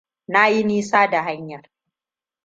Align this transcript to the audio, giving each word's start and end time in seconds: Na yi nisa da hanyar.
Na 0.27 0.47
yi 0.47 0.63
nisa 0.63 1.07
da 1.09 1.21
hanyar. 1.23 1.69